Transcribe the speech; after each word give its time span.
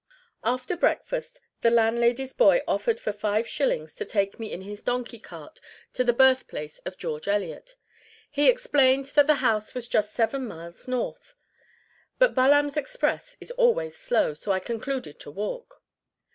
After 0.43 0.75
breakfast 0.75 1.39
the 1.61 1.69
landlady's 1.69 2.33
boy 2.33 2.61
offered 2.67 2.99
for 2.99 3.13
five 3.13 3.47
shillings 3.47 3.93
to 3.93 4.03
take 4.03 4.39
me 4.39 4.51
in 4.51 4.61
his 4.61 4.81
donkey 4.81 5.19
cart 5.19 5.59
to 5.93 6.03
the 6.03 6.11
birthplace 6.11 6.79
of 6.87 6.97
George 6.97 7.27
Eliot. 7.27 7.75
He 8.31 8.49
explained 8.49 9.05
that 9.13 9.27
the 9.27 9.35
house 9.45 9.75
was 9.75 9.87
just 9.87 10.15
seven 10.15 10.47
miles 10.47 10.87
north; 10.87 11.35
but 12.17 12.33
Baalam's 12.33 12.77
express 12.77 13.37
is 13.39 13.51
always 13.51 13.95
slow, 13.95 14.33
so 14.33 14.51
I 14.51 14.59
concluded 14.59 15.19
to 15.19 15.29
walk. 15.29 15.83